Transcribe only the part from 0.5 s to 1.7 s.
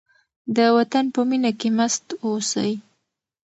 د وطن په مینه کې